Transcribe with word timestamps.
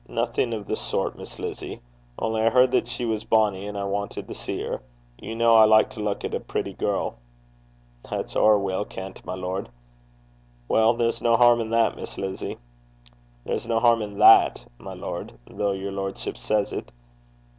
Nothing 0.09 0.51
of 0.51 0.65
the 0.65 0.75
sort, 0.75 1.15
Miss 1.15 1.37
Lizzie. 1.37 1.79
Only 2.17 2.41
I 2.41 2.49
heard 2.49 2.71
that 2.71 2.87
she 2.87 3.05
was 3.05 3.23
bonnie, 3.23 3.67
and 3.67 3.77
I 3.77 3.83
wanted 3.83 4.27
to 4.27 4.33
see 4.33 4.59
her. 4.63 4.81
You 5.19 5.35
know 5.35 5.51
I 5.51 5.65
like 5.65 5.91
to 5.91 5.99
look 5.99 6.25
at 6.25 6.33
a 6.33 6.39
pretty 6.39 6.73
girl.' 6.73 7.17
'That's 8.09 8.35
ower 8.35 8.57
weel 8.57 8.83
kent, 8.83 9.23
my 9.25 9.35
lord.' 9.35 9.69
'Well, 10.67 10.95
there's 10.95 11.21
no 11.21 11.35
harm 11.37 11.61
in 11.61 11.69
that, 11.69 11.95
Miss 11.97 12.17
Lizzie.' 12.17 12.57
'There's 13.45 13.67
no 13.67 13.79
harm 13.79 14.01
in 14.01 14.17
that, 14.17 14.65
my 14.79 14.95
lord, 14.95 15.33
though 15.45 15.73
yer 15.73 15.91
lordship 15.91 16.35
says 16.35 16.71
't.' 16.71 16.85